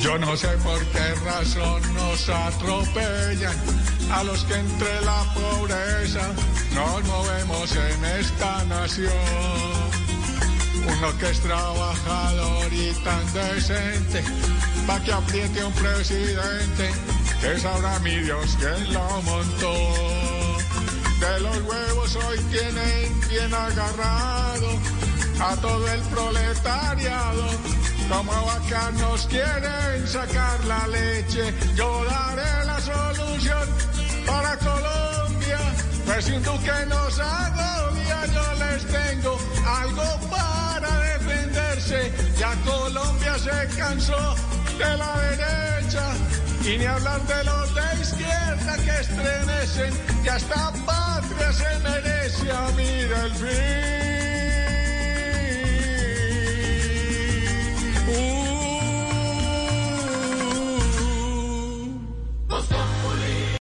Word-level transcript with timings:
Yo 0.00 0.16
no 0.16 0.34
sé 0.34 0.48
por 0.64 0.82
qué 0.86 1.14
razón 1.26 1.82
nos 1.94 2.28
atropellan 2.28 3.56
a 4.10 4.24
los 4.24 4.44
que 4.44 4.54
entre 4.54 5.00
la 5.02 5.24
pobreza 5.34 6.26
nos 6.74 7.04
movemos 7.04 7.76
en 7.76 8.04
esta 8.04 8.64
nación. 8.64 9.12
Uno 10.86 11.18
que 11.18 11.28
es 11.28 11.40
trabajador 11.40 12.72
y 12.72 12.92
tan 13.04 13.32
decente, 13.34 14.24
pa' 14.86 15.00
que 15.00 15.12
apriete 15.12 15.64
un 15.64 15.72
presidente, 15.74 16.90
que 17.42 17.58
sabrá 17.58 17.98
mi 17.98 18.16
Dios 18.20 18.56
quién 18.58 18.94
lo 18.94 19.22
montó. 19.22 19.74
De 21.20 21.40
los 21.40 21.56
huevos 21.58 22.16
hoy 22.16 22.38
tienen 22.50 23.28
bien 23.28 23.52
agarrado 23.52 24.80
a 25.40 25.56
todo 25.56 25.88
el 25.88 26.00
proletariado. 26.02 27.44
Como 28.08 28.32
acá 28.32 28.90
nos 28.92 29.26
quieren 29.26 30.06
sacar 30.06 30.64
la 30.64 30.86
leche, 30.88 31.54
yo 31.74 32.04
daré 32.04 32.64
la 32.66 32.80
solución 32.80 33.68
para 34.26 34.56
Colombia. 34.58 35.60
Pues 36.04 36.24
sin 36.24 36.42
que 36.42 36.86
nos 36.86 37.18
agobia, 37.20 38.26
yo 38.34 38.64
les 38.64 38.86
tengo 38.86 39.38
algo 39.66 40.28
para 40.28 40.90
defenderse. 41.12 42.12
Ya 42.38 42.52
Colombia 42.64 43.38
se 43.38 43.76
cansó 43.78 44.34
de 44.78 44.96
la 44.96 45.16
derecha. 45.30 46.04
Y 46.64 46.78
ni 46.78 46.84
hablar 46.84 47.22
de 47.26 47.44
los 47.44 47.74
de 47.74 48.02
izquierda 48.02 48.76
que 48.84 49.00
estremecen, 49.00 49.94
que 50.22 50.30
hasta 50.30 50.72
patria 50.84 51.52
se 51.52 51.78
merece 51.78 52.52
a 52.52 52.68
mí 52.76 52.92
del 53.12 53.32
fin. 53.34 53.89